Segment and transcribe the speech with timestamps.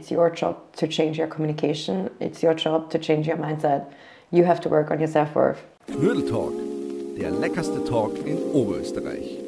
[0.00, 2.08] it's your job to change your communication.
[2.20, 3.84] It's your job to change your mindset.
[4.30, 5.58] You have to work on your self-worth.
[5.88, 6.54] Knödel Talk,
[7.18, 9.38] der leckerste Talk in Oberösterreich.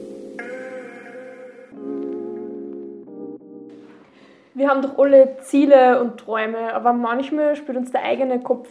[4.54, 8.68] Wir haben doch alle Ziele und Träume, aber manchmal spielt uns der eigene Kopf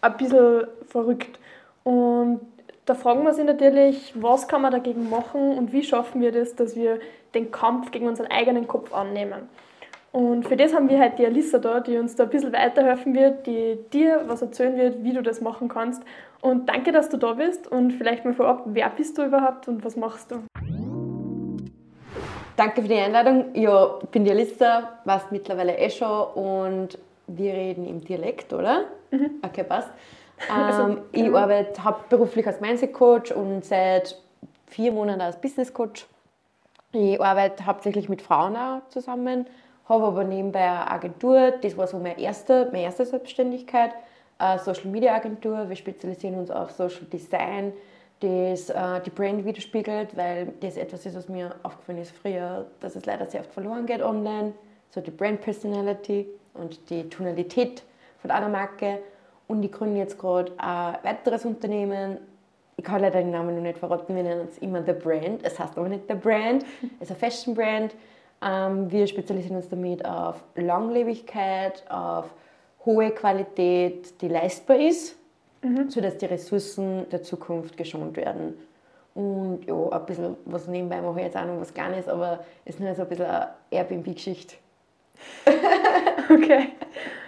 [0.00, 1.38] ein bisschen verrückt.
[1.84, 2.40] Und
[2.86, 6.56] da fragen wir sich natürlich, was kann man dagegen machen und wie schaffen wir das,
[6.56, 6.98] dass wir
[7.34, 9.48] den Kampf gegen unseren eigenen Kopf annehmen.
[10.12, 13.14] Und für das haben wir heute die Alissa da, die uns da ein bisschen weiterhelfen
[13.14, 16.02] wird, die dir was erzählen wird, wie du das machen kannst.
[16.42, 19.82] Und danke, dass du da bist und vielleicht mal vorab, wer bist du überhaupt und
[19.84, 20.42] was machst du?
[22.56, 23.54] Danke für die Einladung.
[23.54, 28.84] Ja, ich bin die Alissa, warst mittlerweile eh schon und wir reden im Dialekt, oder?
[29.10, 29.30] Mhm.
[29.42, 29.90] Okay, passt.
[30.52, 31.38] Also, ähm, ich genau.
[31.38, 34.20] arbeite hauptberuflich als Mindset Coach und seit
[34.66, 36.04] vier Monaten als Business Coach.
[36.90, 39.46] Ich arbeite hauptsächlich mit Frauen auch zusammen,
[39.92, 41.52] habe aber nebenbei eine Agentur.
[41.60, 43.92] Das war so meine erste, meine erste Selbstständigkeit.
[44.38, 45.68] Eine Social Media Agentur.
[45.68, 47.72] Wir spezialisieren uns auf Social Design,
[48.20, 52.96] das äh, die Brand widerspiegelt, weil das etwas ist, was mir aufgefallen ist früher, dass
[52.96, 54.54] es leider sehr oft verloren geht online.
[54.90, 57.82] So die Brand Personality und die Tonalität
[58.20, 59.00] von einer Marke.
[59.46, 62.18] Und ich gründe jetzt gerade ein weiteres Unternehmen.
[62.76, 65.44] Ich kann leider den Namen noch nicht verraten, wir nennen es immer The Brand.
[65.44, 66.64] Es heißt aber nicht The Brand,
[67.00, 67.94] es ist eine Fashion Brand.
[68.42, 72.26] Ähm, wir spezialisieren uns damit auf Langlebigkeit, auf
[72.84, 75.16] hohe Qualität, die leistbar ist,
[75.62, 75.88] mhm.
[75.88, 78.58] sodass die Ressourcen der Zukunft geschont werden.
[79.14, 82.74] Und ja, ein bisschen was nebenbei mache ich jetzt auch noch was Kleines, aber es
[82.74, 84.56] ist nur so ein bisschen eine Airbnb-Geschichte.
[86.30, 86.70] okay.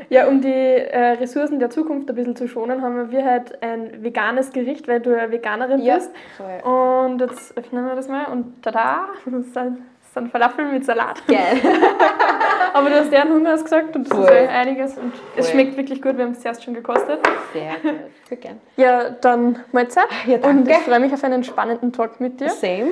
[0.08, 4.02] Ja, um die äh, Ressourcen der Zukunft ein bisschen zu schonen, haben wir halt ein
[4.02, 6.10] veganes Gericht, weil du ja Veganerin ja, bist.
[6.36, 6.72] Voll.
[6.72, 9.78] Und jetzt öffnen wir das mal und tada, das ist ein
[10.14, 11.22] sind Falafel mit Salat.
[11.26, 11.60] Geil.
[12.72, 14.24] Aber du hast ja einen Hunger hast gesagt und das cool.
[14.24, 15.12] ist ja einiges und cool.
[15.36, 16.16] es schmeckt wirklich gut.
[16.16, 17.20] Wir haben es zuerst schon gekostet.
[17.52, 18.40] Sehr gut.
[18.40, 18.60] Gern.
[18.76, 20.06] Ja, dann Mahlzeit.
[20.26, 20.60] Ja, danke.
[20.62, 22.50] Und ich freue mich auf einen spannenden Talk mit dir.
[22.50, 22.90] Same.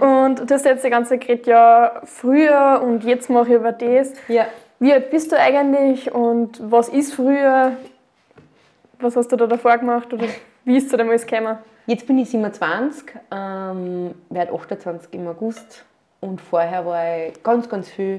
[0.00, 4.12] und du hast jetzt die ganze geredet, ja, früher und jetzt mache ich über das.
[4.26, 4.46] Ja.
[4.80, 7.76] Wie alt bist du eigentlich und was ist früher?
[8.98, 10.26] Was hast du da davor gemacht oder
[10.64, 11.58] wie ist zu dem alles gekommen?
[11.86, 15.84] Jetzt bin ich 27, ähm, werde 28 im August
[16.24, 18.16] und vorher war ich ganz, ganz viel.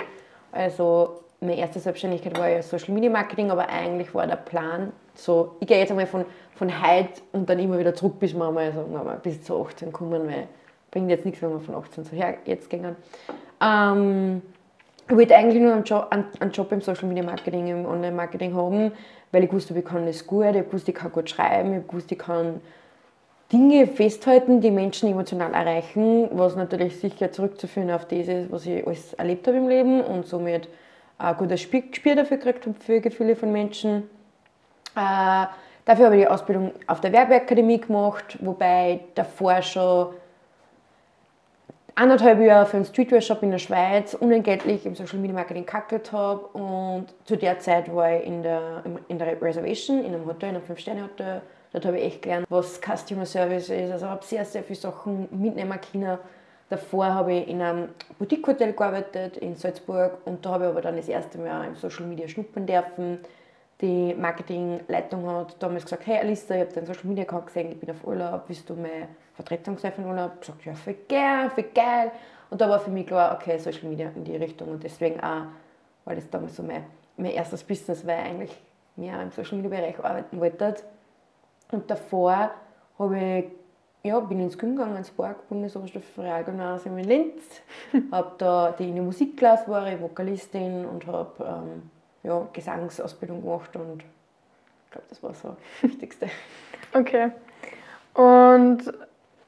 [0.51, 5.55] Also meine erste Selbstständigkeit war ja Social Media Marketing, aber eigentlich war der Plan so,
[5.59, 6.23] ich gehe jetzt einmal von,
[6.55, 9.59] von heute und dann immer wieder zurück, bis wir mal sagen wir mal, bis zu
[9.59, 10.47] 18 kommen, weil
[10.91, 12.95] bringt jetzt nichts, wenn wir von 18 zu her jetzt gehen.
[13.59, 14.41] Ähm,
[15.09, 18.55] ich wollte eigentlich nur einen Job, einen Job im Social Media Marketing, im Online Marketing
[18.55, 18.91] haben,
[19.31, 22.13] weil ich wusste, ich kann das gut, ich wusste, ich kann gut schreiben, ich wusste,
[22.13, 22.61] ich kann
[23.51, 28.85] Dinge festhalten, die Menschen emotional erreichen, was natürlich sicher zurückzuführen auf das ist, was ich
[28.85, 30.67] alles erlebt habe im Leben und somit
[31.17, 34.09] ein gutes Gespür dafür gekriegt habe, für Gefühle von Menschen.
[34.95, 35.45] Äh,
[35.85, 40.07] dafür habe ich die Ausbildung auf der Werbeakademie gemacht, wobei davor schon
[41.93, 46.47] anderthalb Jahre für einen Streetwear-Shop in der Schweiz unentgeltlich im Social Media Marketing kackelt habe
[46.47, 50.55] und zu der Zeit war ich in der, in der Reservation, in einem Hotel, in
[50.55, 51.41] einem 5-Sterne-Hotel
[51.75, 53.91] Dort habe ich echt gelernt, was Customer Service ist.
[53.91, 56.17] Also habe sehr, sehr viele Sachen mitnehmen können.
[56.69, 60.95] Davor habe ich in einem Boutique-Hotel gearbeitet in Salzburg und da habe ich aber dann
[60.95, 63.19] das erste Mal im Social Media schnuppern dürfen.
[63.81, 67.77] Die Marketingleitung hat damals gesagt, hey Alissa, ich habe deinen Social Media Account gesehen, ich
[67.77, 70.31] bin auf Urlaub, willst du meine Vertretung sein von Urlaub?
[70.41, 72.09] Ich habe gesagt, ja, voll gern, voll geil.
[72.51, 75.47] Und da war für mich klar, okay, Social Media in die Richtung und deswegen auch,
[76.05, 76.85] weil das damals so mein,
[77.17, 78.55] mein erstes Business war, eigentlich
[78.95, 80.75] mehr im Social Media Bereich arbeiten wollte
[81.71, 82.51] und davor
[82.99, 83.45] habe ich,
[84.03, 87.43] ja, bin ins Gym gegangen, ins Park, Bundesoberstufe Realgymnasium in Linz.
[88.11, 91.89] habe da die in der Musikklasse war, ich Vokalistin und habe ähm,
[92.23, 95.49] ja, Gesangsausbildung gemacht und ich glaube, das war so
[95.81, 96.27] das Wichtigste.
[96.93, 97.31] Okay.
[98.13, 98.93] Und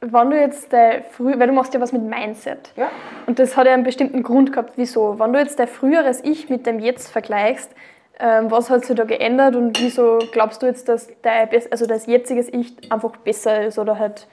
[0.02, 2.72] wenn du jetzt dein früh, weil du machst ja was mit Mindset.
[2.76, 2.90] Ja.
[3.26, 5.20] Und das hat ja einen bestimmten Grund gehabt, wieso.
[5.20, 7.74] Wenn du jetzt dein früheres Ich mit dem Jetzt vergleichst,
[8.20, 12.48] was hat sich da geändert und wieso glaubst du jetzt, dass dein, also das jetziges
[12.50, 14.28] Ich einfach besser ist oder halt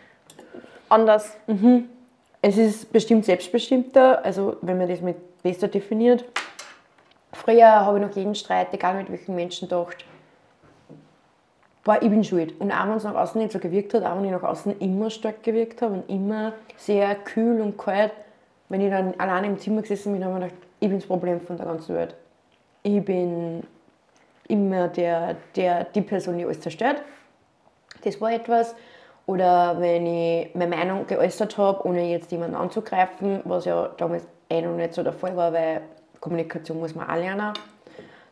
[0.88, 1.36] anders?
[1.46, 1.88] Mhm.
[2.40, 6.24] Es ist bestimmt selbstbestimmter, also wenn man das mit besser definiert.
[7.32, 10.04] Früher habe ich noch jeden Streit, egal mit welchen Menschen, gedacht,
[11.84, 12.58] boah, ich bin schuld.
[12.60, 14.78] Und auch wenn es nach außen nicht so gewirkt hat, auch wenn ich nach außen
[14.78, 18.12] immer stark gewirkt habe und immer sehr kühl und kalt,
[18.68, 21.06] wenn ich dann alleine im Zimmer gesessen bin, habe ich mir gedacht, ich bin das
[21.06, 22.14] Problem von der ganzen Welt.
[22.82, 23.62] Ich bin
[24.48, 27.02] immer der, der, die Person, die alles zerstört.
[28.02, 28.74] Das war etwas.
[29.26, 34.60] Oder wenn ich meine Meinung geäußert habe, ohne jetzt jemanden anzugreifen, was ja damals eh
[34.60, 35.80] noch nicht so der Fall war, weil
[36.20, 37.52] Kommunikation muss man auch lernen.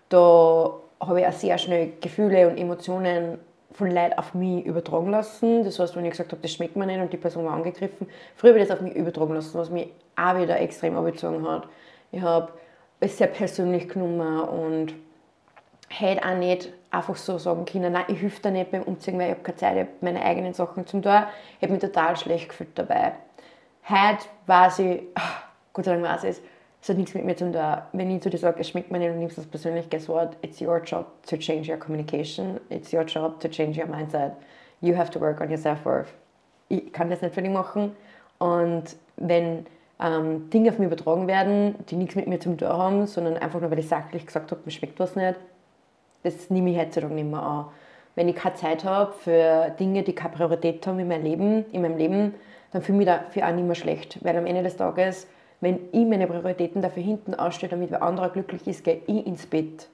[0.09, 3.38] da habe ich auch sehr schnell Gefühle und Emotionen
[3.73, 5.65] von Leid auf mich übertragen lassen.
[5.65, 8.06] Das heißt, wenn ich gesagt habe, das schmeckt mir nicht und die Person war angegriffen,
[8.37, 11.67] früher habe ich das auf mich übertragen lassen, was mich auch wieder extrem abgezogen hat.
[12.12, 12.53] Ich habe
[13.00, 14.94] es sehr persönlich genommen und
[16.00, 19.29] hätte auch nicht einfach so sagen können, nein, ich helfe dir nicht beim Umziehen, weil
[19.29, 21.12] ich habe keine Zeit, ich habe meine eigenen Sachen zum tun.
[21.59, 23.12] Ich habe mich total schlecht gefühlt dabei.
[23.89, 26.43] Heute weiß ich, ach, Gott sei Dank weiß ich es,
[26.83, 27.62] es hat nichts mit mir zu tun.
[27.93, 30.37] Wenn ich zu dir sage, es schmeckt mir nicht und nimmst das persönlich, guess what?
[30.43, 32.61] It's your job to change your communication.
[32.71, 34.33] It's your job to change your mindset.
[34.81, 36.12] You have to work on your self-worth.
[36.69, 37.93] Ich kann das nicht für dich machen.
[38.39, 39.67] Und wenn
[40.00, 43.61] ähm, Dinge auf mich übertragen werden, die nichts mit mir zu tun haben, sondern einfach
[43.61, 45.37] nur, weil ich sachlich gesagt habe, mir schmeckt was nicht,
[46.23, 47.67] das nehme ich heutzutage nicht mehr an.
[48.15, 51.83] Wenn ich keine Zeit habe für Dinge, die keine Priorität haben in meinem Leben, in
[51.83, 52.35] meinem Leben
[52.73, 54.19] dann fühle ich mich dafür auch nicht mehr schlecht.
[54.23, 55.27] Weil am Ende des Tages
[55.63, 59.47] wenn ich meine Prioritäten dafür hinten ausstelle, damit wer anderer glücklich ist, gehe ich ins
[59.47, 59.89] Bett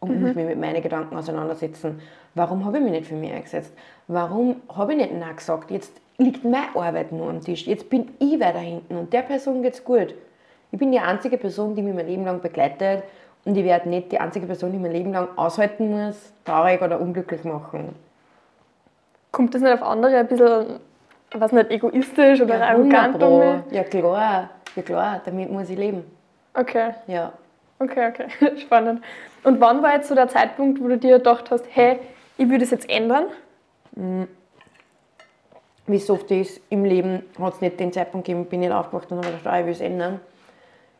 [0.00, 0.26] und mhm.
[0.26, 2.00] muss mich mit meinen Gedanken auseinandersetzen.
[2.34, 3.72] Warum habe ich mich nicht für mich eingesetzt?
[4.08, 5.70] Warum habe ich nicht Nein gesagt?
[5.70, 7.68] Jetzt liegt meine Arbeit nur am Tisch.
[7.68, 10.12] Jetzt bin ich weiter hinten und der Person geht es gut.
[10.72, 13.04] Ich bin die einzige Person, die mich mein Leben lang begleitet
[13.44, 17.00] und ich werde nicht die einzige Person, die mein Leben lang aushalten muss, traurig oder
[17.00, 17.94] unglücklich machen.
[19.32, 20.80] Kommt das nicht auf andere ein bisschen,
[21.32, 23.20] was nicht, egoistisch oder ja, arrogant?
[23.72, 24.50] Ja, klar.
[24.76, 26.04] Ja klar, damit muss ich leben.
[26.54, 26.92] Okay.
[27.06, 27.32] Ja.
[27.78, 28.56] Okay, okay.
[28.58, 29.02] Spannend.
[29.42, 31.98] Und wann war jetzt so der Zeitpunkt, wo du dir gedacht hast, hey,
[32.38, 33.26] ich würde es jetzt ändern?
[33.96, 34.28] Mhm.
[35.86, 39.10] Wie so oft ist im Leben, hat es nicht den Zeitpunkt gegeben, bin ich aufgewacht
[39.10, 40.20] und habe gedacht, ah, ich will es ändern.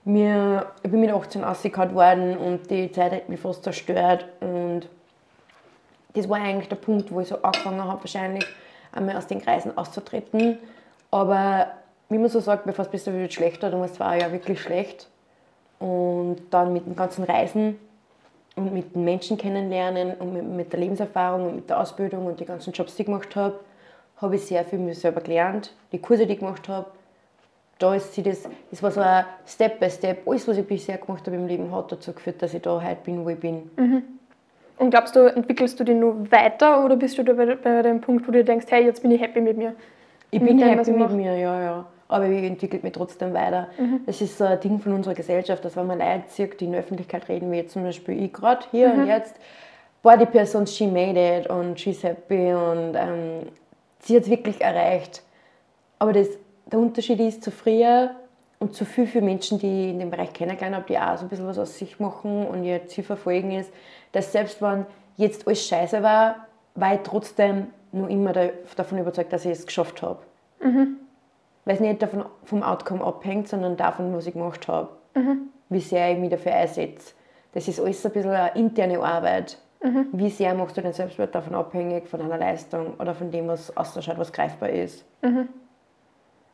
[0.05, 4.27] Mir, ich bin mit 18 ausgehauen worden und die Zeit hat mich fast zerstört.
[4.41, 4.89] Und
[6.15, 8.45] das war eigentlich der Punkt, wo ich so angefangen habe, wahrscheinlich
[8.91, 10.59] einmal aus den Kreisen auszutreten.
[11.11, 11.69] Aber
[12.09, 13.71] wie man so sagt, bevor es besser wird, schlechter.
[13.71, 15.09] Damals war ja wirklich schlecht.
[15.79, 17.79] Und dann mit den ganzen Reisen
[18.57, 22.41] und mit den Menschen kennenlernen und mit, mit der Lebenserfahrung und mit der Ausbildung und
[22.41, 23.59] die ganzen Jobs, die ich gemacht habe,
[24.17, 25.75] habe ich sehr viel mir selber gelernt.
[25.91, 26.87] Die Kurse, die ich gemacht habe,
[27.83, 30.27] da ist sie das, das war so ein Step by Step.
[30.27, 33.01] Alles, was ich bisher gemacht habe im Leben, hat dazu geführt, dass ich da heute
[33.05, 33.71] bin, wo ich bin.
[33.77, 34.03] Mhm.
[34.79, 38.01] Und glaubst du, entwickelst du dich nur weiter oder bist du da bei, bei dem
[38.01, 39.75] Punkt, wo du denkst, hey, jetzt bin ich happy mit mir?
[40.31, 43.69] Ich bin happy mit mir, ja, ja aber ich entwickle mich trotzdem weiter.
[43.79, 44.01] Mhm.
[44.05, 46.73] Das ist so ein Ding von unserer Gesellschaft, dass wenn man Leute sieht, die in
[46.73, 49.01] der Öffentlichkeit reden, wie jetzt zum Beispiel ich gerade hier mhm.
[49.01, 49.35] und jetzt,
[50.03, 53.47] boah, die Person, she made it und she's happy und ähm,
[54.01, 55.23] sie hat es wirklich erreicht.
[55.99, 56.29] Aber das,
[56.73, 58.13] der Unterschied ist zu früher
[58.59, 61.29] und zu viel für Menschen, die in dem Bereich kennengelernt habe, die auch so ein
[61.29, 63.71] bisschen was aus sich machen und ihr Ziel verfolgen, ist,
[64.13, 64.87] dass selbst wenn
[65.17, 70.03] jetzt alles scheiße war, war ich trotzdem nur immer davon überzeugt, dass ich es geschafft
[70.03, 70.21] habe.
[70.61, 70.97] Mhm
[71.65, 74.89] weil es nicht davon, vom Outcome abhängt, sondern davon, was ich gemacht habe.
[75.15, 75.49] Mhm.
[75.69, 77.15] Wie sehr ich mich dafür einsetze.
[77.53, 79.59] Das ist alles ein bisschen eine interne Arbeit.
[79.83, 80.07] Mhm.
[80.13, 83.77] Wie sehr machst du dein Selbstwert davon abhängig, von einer Leistung oder von dem, was
[83.77, 85.05] ausschaut, was greifbar ist.
[85.23, 85.49] Mhm.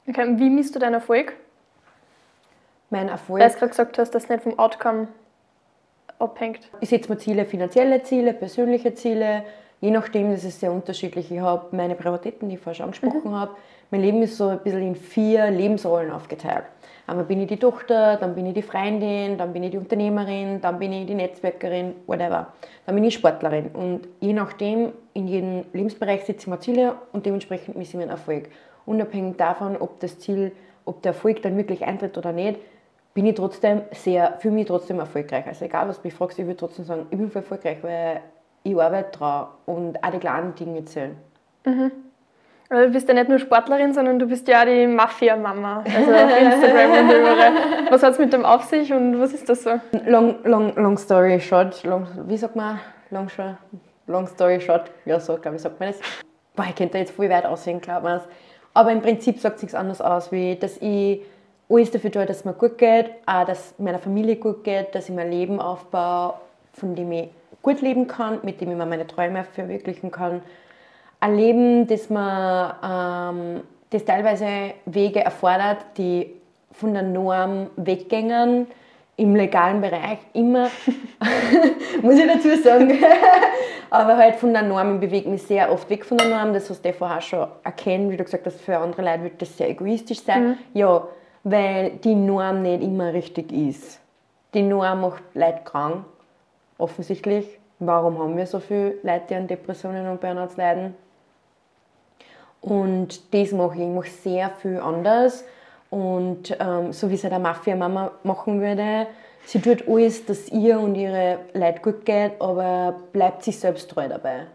[0.09, 1.35] Okay, wie misst du deinen Erfolg?
[2.89, 3.43] Mein Erfolg?
[3.43, 5.09] Weil du gerade gesagt hast, dass es nicht vom Outcome
[6.19, 6.71] abhängt.
[6.81, 9.45] Ich setze mir Ziele, finanzielle Ziele, persönliche Ziele,
[9.81, 11.31] je nachdem, das ist sehr unterschiedlich.
[11.31, 13.35] Ich habe meine Prioritäten, die ich vorher schon angesprochen mhm.
[13.35, 13.57] habe.
[13.91, 16.65] Mein Leben ist so ein bisschen in vier Lebensrollen aufgeteilt.
[17.07, 20.61] Einmal bin ich die Tochter, dann bin ich die Freundin, dann bin ich die Unternehmerin,
[20.61, 22.53] dann bin ich die Netzwerkerin, whatever.
[22.87, 23.69] Dann bin ich Sportlerin.
[23.73, 28.11] Und je nachdem, in jedem Lebensbereich setze ich mir Ziele und dementsprechend messe ich meinen
[28.11, 28.51] Erfolg.
[28.89, 30.53] Unabhängig davon, ob das Ziel,
[30.87, 32.59] ob der Erfolg dann wirklich eintritt oder nicht,
[33.13, 35.47] bin ich trotzdem sehr, für mich trotzdem erfolgreich.
[35.47, 38.23] Also egal, was du mich fragst, ich würde trotzdem sagen, ich bin erfolgreich, weil
[38.63, 41.17] ich arbeite dran und auch die kleinen Dinge zählen.
[41.67, 41.91] Mhm.
[42.71, 45.85] Also du bist ja nicht nur Sportlerin, sondern du bist ja auch die Mafia-Mama.
[45.85, 47.53] Also auf Instagram und überall.
[47.91, 49.73] Was hat es mit dem auf sich und was ist das so?
[50.07, 51.85] Long, long, long story short.
[51.85, 52.81] Long, wie sagt man?
[53.11, 53.29] Long,
[54.07, 54.91] long story short.
[55.05, 56.01] Ja, so glaube ich, sagt man das.
[56.57, 58.35] Boah, ich könnte jetzt voll weit aussehen, glaube ich.
[58.79, 61.23] Aber im Prinzip sagt es anderes aus, wie dass ich
[61.69, 65.09] alles dafür tue, dass es mir gut geht, auch dass meiner Familie gut geht, dass
[65.09, 66.35] ich mein Leben aufbaue,
[66.75, 67.29] von dem ich
[67.61, 70.43] gut leben kann, mit dem ich mir meine Träume verwirklichen kann.
[71.19, 74.47] Ein Leben, das, man, ähm, das teilweise
[74.87, 76.37] Wege erfordert, die
[76.71, 78.69] von der Norm weggängen,
[79.17, 80.71] im legalen Bereich immer,
[82.03, 82.93] muss ich dazu sagen,
[83.91, 86.69] aber halt von der Norm, ich bewege mich sehr oft weg von der Norm, das
[86.71, 89.71] hast du vorher schon erkennen, wie du gesagt hast, für andere Leute wird das sehr
[89.71, 90.49] egoistisch sein.
[90.49, 90.59] Mhm.
[90.75, 91.09] Ja,
[91.45, 94.01] weil die Norm nicht immer richtig ist.
[94.55, 96.05] Die Norm macht Leute krank
[96.79, 97.59] offensichtlich.
[97.79, 100.95] Warum haben wir so viele Leute, die an Depressionen und Burnouts leiden?
[102.61, 103.83] Und das mache ich.
[103.83, 105.45] Ich mache sehr viel anders.
[105.91, 109.07] Und ähm, so wie es eine Mafia-Mama machen würde,
[109.49, 114.07] sie tut alles, dass ihr und ihre Leute gut geht, aber bleibt sich selbst treu
[114.09, 114.47] dabei.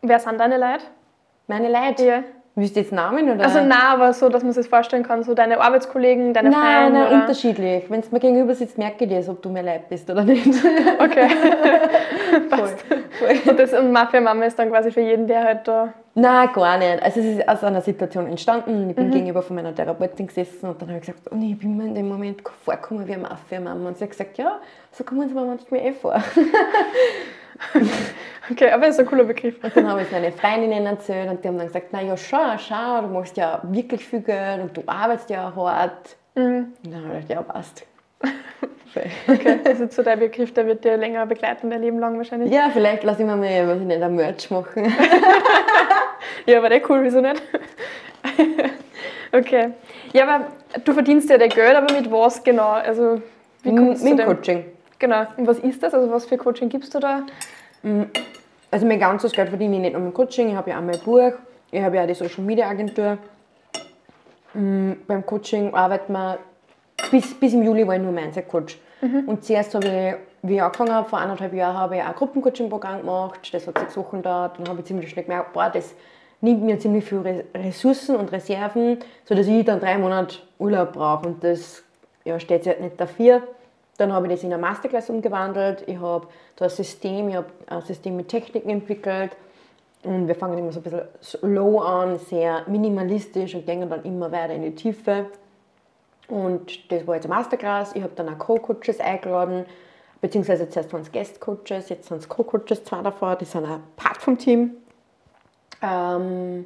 [0.00, 0.84] Wer sind deine Leute?
[1.46, 2.04] Meine Leute?
[2.04, 2.22] Ja.
[2.54, 3.44] Willst du jetzt Namen oder?
[3.44, 6.60] Also na, aber so, dass man sich das vorstellen kann, so deine Arbeitskollegen, deine nein,
[6.60, 7.20] Freunde nein, oder?
[7.22, 7.84] unterschiedlich.
[7.88, 10.46] Wenn du mir gegenüber sitzt, merke ich das, ob du mir leid bist oder nicht.
[10.98, 11.28] Okay.
[13.62, 15.92] Das, Mafia-Mama ist dann quasi für jeden, der halt da...
[16.14, 17.02] Nein, gar nicht.
[17.02, 18.90] Also es ist aus einer Situation entstanden.
[18.90, 19.12] Ich bin Mhm.
[19.12, 21.84] gegenüber von meiner Therapeutin gesessen und dann habe ich gesagt, oh, nee, ich bin mir
[21.84, 23.88] in dem Moment vorgekommen wie eine Mafia-Mama.
[23.88, 24.58] Und sie hat gesagt, ja,
[24.90, 26.22] so kommen sie mir manchmal eh vor.
[28.50, 29.62] Okay, aber ist ein cooler Begriff.
[29.62, 32.16] Und dann habe ich es meinen Freundinnen erzählt und die haben dann gesagt, na ja,
[32.16, 36.16] schau, schau, du machst ja wirklich viel Geld und du arbeitest ja hart.
[36.34, 36.72] Mhm.
[36.84, 37.86] Und dann habe ich gedacht, ja, passt.
[39.26, 42.52] Okay, das ist so der Begriff, der wird dir länger begleiten, dein Leben lang wahrscheinlich.
[42.52, 44.92] Ja, vielleicht lasse ich mir mal, was ich nicht, ein Merch machen.
[46.46, 47.40] Ja, aber der cool, wieso nicht?
[49.32, 49.70] okay.
[50.12, 50.46] Ja, aber
[50.84, 52.70] du verdienst ja dein Geld, aber mit was genau?
[52.72, 53.22] Also,
[53.62, 54.26] wie kommst Mit du dem?
[54.26, 54.64] Coaching.
[54.98, 55.26] Genau.
[55.36, 55.94] Und was ist das?
[55.94, 57.22] Also, was für Coaching gibst du da?
[58.70, 60.98] Also mein ganzes Geld verdiene ich nicht nur mit Coaching, ich habe ja auch mein
[61.00, 61.32] Buch,
[61.70, 63.18] ich habe ja auch die Social Media Agentur.
[64.54, 66.38] Beim Coaching arbeiten wir,
[67.10, 68.78] bis, bis im Juli war ich nur Mindset Coach.
[69.26, 70.14] Und zuerst habe ich,
[70.48, 73.78] wie ich angefangen habe, vor eineinhalb Jahren habe ich auch ein Gruppencoaching-Programm gemacht, das hat
[73.78, 75.94] sechs Wochen gedauert, dann habe ich ziemlich schnell gemerkt, boah, das
[76.40, 81.26] nimmt mir ziemlich viele Re- Ressourcen und Reserven, sodass ich dann drei Monate Urlaub brauche
[81.26, 81.82] und das
[82.24, 83.42] ja, steht sich halt nicht dafür.
[83.98, 85.84] Dann habe ich das in eine Masterclass umgewandelt.
[85.86, 89.32] Ich habe da ein System, ich habe ein System mit Techniken entwickelt.
[90.04, 94.32] Und wir fangen immer so ein bisschen low an, sehr minimalistisch und gehen dann immer
[94.32, 95.26] weiter in die Tiefe.
[96.28, 97.94] Und das war jetzt Masterclass.
[97.94, 99.66] Ich habe dann auch Co-Coaches eingeladen,
[100.20, 104.18] beziehungsweise zuerst waren es Guest-Coaches, jetzt sind es Co-Coaches, zwei davon, die sind auch Part
[104.18, 104.76] vom Team.
[105.82, 106.64] Ähm,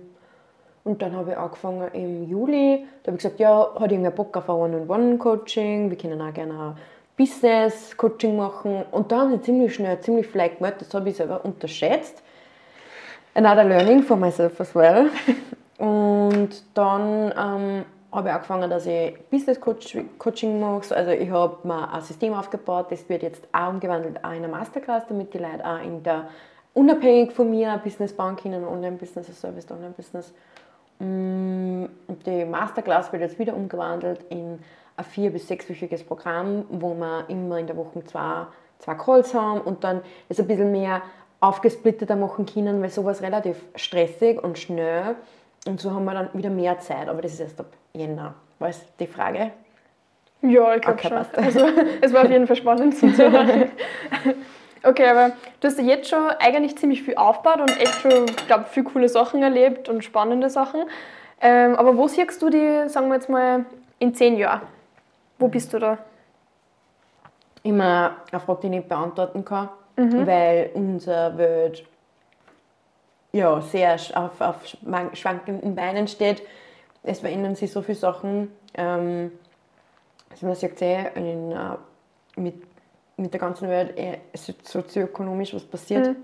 [0.84, 2.86] und dann habe ich angefangen im Juli.
[3.02, 5.90] Da habe ich gesagt, ja, hat irgendwer Bock auf ein One-on-One-Coaching?
[5.90, 6.76] Wir können auch gerne
[7.16, 8.84] Business-Coaching machen.
[8.92, 10.82] Und da haben sie ziemlich schnell, ziemlich vielleicht gemeldet.
[10.82, 12.22] Das habe ich selber unterschätzt.
[13.34, 15.10] Another learning for myself as well.
[15.78, 17.84] Und dann ähm,
[18.16, 20.96] habe ich angefangen, dass ich Business-Coaching mache.
[20.96, 24.48] Also ich habe mir ein System aufgebaut, das wird jetzt auch umgewandelt auch in eine
[24.48, 26.28] Masterclass, damit die Leute auch in der
[26.72, 30.32] unabhängig von mir ein Business bauen können, ein Online-Business, ein Service, Online-Business.
[30.98, 31.84] Mm,
[32.24, 34.58] die Masterclass wird jetzt wieder umgewandelt in
[34.96, 38.46] ein vier- bis sechswöchiges Programm, wo wir immer in der Woche zwei,
[38.78, 41.02] zwei Calls haben und dann das ein bisschen mehr
[41.40, 45.16] aufgesplitteter machen können, weil sowas relativ stressig und schnell
[45.66, 48.34] und so haben wir dann wieder mehr Zeit, aber das ist erst ab Jänner.
[48.58, 49.50] Weißt du die Frage?
[50.42, 51.16] Ja, ich glaube Okay, schon.
[51.16, 51.36] passt.
[51.38, 51.66] Also,
[52.00, 53.70] es war auf jeden Fall spannend zuzuhören.
[54.82, 58.46] Okay, aber du hast ja jetzt schon eigentlich ziemlich viel aufgebaut und echt schon, ich
[58.46, 60.82] glaube, viele coole Sachen erlebt und spannende Sachen.
[61.40, 63.64] Ähm, aber wo siehst du die, sagen wir jetzt mal,
[63.98, 64.60] in zehn Jahren?
[65.40, 65.98] Wo bist du da?
[67.64, 71.84] Immer eine Frage, die ich nicht beantworten kann, weil unsere Welt
[73.32, 76.42] ja, sehr auf, auf schwank- schwankenden Beinen steht.
[77.06, 78.50] Es verändern sich so viele Sachen.
[78.74, 79.30] Ähm,
[80.30, 81.56] also man sieht sehr in, äh,
[82.36, 82.54] mit,
[83.16, 86.16] mit der ganzen Welt äh, so- sozioökonomisch, was passiert.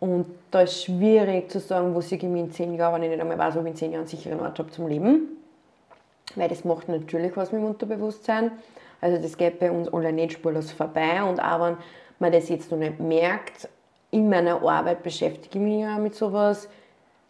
[0.00, 3.20] Und da ist schwierig zu sagen, wo ich mich in zehn Jahren, wenn ich nicht
[3.20, 5.28] einmal weiß, ob ich in zehn Jahren einen sicheren Ort habe zum Leben.
[6.34, 8.50] Weil das macht natürlich was mit dem Unterbewusstsein.
[9.00, 11.22] Also das geht bei uns alle nicht spurlos vorbei.
[11.22, 11.76] Und auch wenn
[12.18, 13.68] man das jetzt noch nicht merkt,
[14.10, 16.68] in meiner Arbeit beschäftige ich mich ja mit sowas.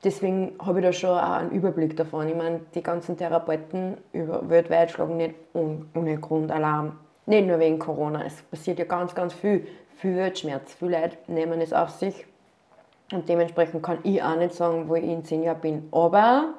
[0.04, 2.28] Deswegen habe ich da schon auch einen Überblick davon.
[2.28, 6.98] Ich meine, die ganzen Therapeuten über, weltweit schlagen nicht un, ohne Grund Alarm.
[7.26, 8.24] Nicht nur wegen Corona.
[8.26, 9.66] Es passiert ja ganz, ganz viel.
[9.96, 10.74] Viel Schmerz.
[10.74, 12.26] Viele Leute nehmen es auf sich.
[13.12, 15.88] Und dementsprechend kann ich auch nicht sagen, wo ich in zehn Jahren bin.
[15.90, 16.54] Aber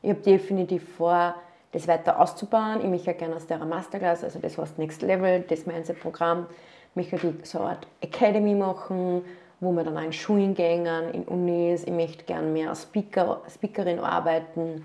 [0.00, 1.36] ich habe definitiv vor,
[1.72, 2.80] das weiter auszubauen.
[2.80, 6.46] Ich möchte ja gerne aus der Masterclass, also das heißt Next Level, das Mindset-Programm,
[6.94, 9.22] möchte ich so eine Art Academy machen,
[9.62, 11.84] wo wir dann auch in Schulen gehen, in Unis.
[11.84, 14.84] Ich möchte gerne mehr als Speaker, Speakerin arbeiten.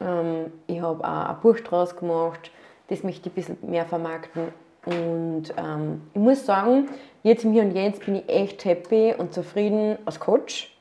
[0.00, 2.50] Ähm, ich habe auch ein Buch draus gemacht,
[2.88, 4.48] das möchte ich ein bisschen mehr vermarkten.
[4.86, 6.88] Und ähm, ich muss sagen,
[7.24, 10.72] jetzt im Hier und Jetzt bin ich echt happy und zufrieden als Coach.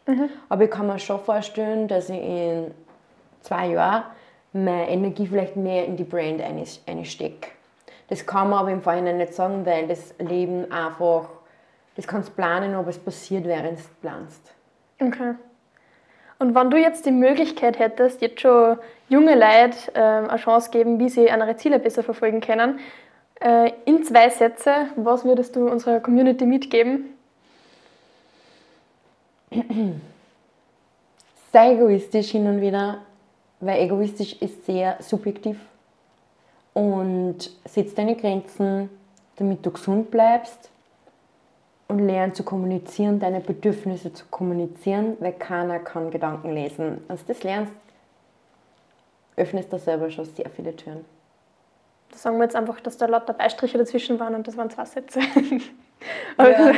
[0.50, 2.72] Aber ich kann mir schon vorstellen, dass ich in
[3.42, 4.04] zwei Jahren
[4.54, 6.42] meine Energie vielleicht mehr in die Brand
[6.86, 7.50] einstecke.
[8.08, 11.28] Das kann man aber im Vorhinein nicht sagen, weil das Leben einfach,
[11.96, 14.52] das kannst du planen, aber es passiert, während du planst.
[15.00, 15.36] Okay.
[16.38, 21.00] Und wenn du jetzt die Möglichkeit hättest, jetzt schon junge Leute ähm, eine Chance geben,
[21.00, 22.80] wie sie ihre Ziele besser verfolgen können,
[23.40, 27.14] äh, in zwei Sätze, was würdest du unserer Community mitgeben?
[31.54, 32.98] Sei egoistisch hin und wieder,
[33.62, 35.58] weil egoistisch ist sehr subjektiv.
[36.74, 38.90] Und setz deine Grenzen,
[39.38, 40.70] damit du gesund bleibst
[41.88, 47.04] und lernen zu kommunizieren, deine Bedürfnisse zu kommunizieren, weil keiner kann Gedanken lesen.
[47.08, 47.74] Als du das lernst,
[49.36, 51.06] öffnest du selber schon sehr viele Türen.
[52.12, 54.86] Da sagen wir jetzt einfach, dass da lauter Beistriche dazwischen waren und das waren zwei
[54.86, 55.20] Sätze.
[56.38, 56.72] Aber, Ja.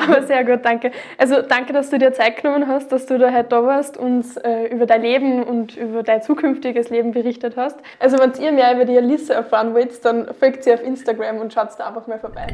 [0.00, 0.90] aber sehr gut, danke.
[1.18, 4.36] Also danke, dass du dir Zeit genommen hast, dass du da heute da warst, uns
[4.38, 7.78] äh, über dein Leben und über dein zukünftiges Leben berichtet hast.
[8.00, 11.52] Also wenn ihr mehr über die Alissa erfahren wollt, dann folgt sie auf Instagram und
[11.52, 12.48] schaut da einfach mal vorbei.